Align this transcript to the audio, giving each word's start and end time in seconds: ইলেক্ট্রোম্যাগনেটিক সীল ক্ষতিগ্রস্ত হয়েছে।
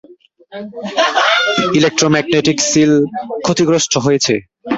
ইলেক্ট্রোম্যাগনেটিক 1.77 2.57
সীল 2.69 2.93
ক্ষতিগ্রস্ত 3.43 3.93
হয়েছে। 4.05 4.33